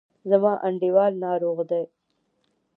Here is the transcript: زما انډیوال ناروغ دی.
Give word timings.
زما 0.29 0.53
انډیوال 0.67 1.13
ناروغ 1.23 1.57
دی. 1.69 1.83